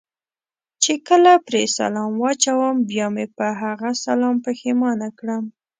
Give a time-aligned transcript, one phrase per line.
[0.83, 5.43] چې کله پرې سلام واچوم بیا مې په هغه سلام پښېمانه کړم.